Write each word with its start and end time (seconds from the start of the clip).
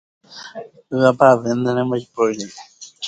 Vy'apavẽ 0.99 1.51
ne 1.55 1.71
rembiapóre. 1.75 2.45